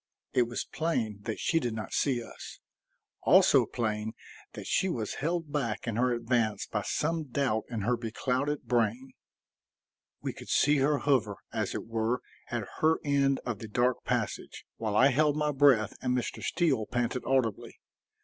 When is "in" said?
5.87-5.95, 7.69-7.81